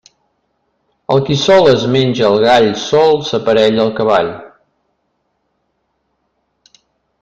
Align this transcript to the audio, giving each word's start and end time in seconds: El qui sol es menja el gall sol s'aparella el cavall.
El 1.15 1.21
qui 1.27 1.37
sol 1.41 1.69
es 1.73 1.85
menja 1.97 2.25
el 2.31 2.39
gall 2.45 2.71
sol 2.85 3.15
s'aparella 3.29 3.87
el 3.87 3.95
cavall. 4.01 4.35